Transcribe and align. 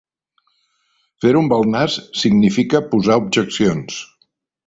Fer-ho 1.25 1.43
amb 1.43 1.53
el 1.57 1.65
nas 1.75 1.97
significa 2.23 2.83
posar 2.95 3.21
objeccions. 3.27 4.01